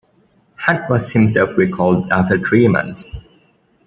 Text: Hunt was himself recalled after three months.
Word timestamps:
Hunt 0.55 0.89
was 0.89 1.11
himself 1.11 1.59
recalled 1.59 2.11
after 2.11 2.35
three 2.43 2.67
months. 2.67 3.15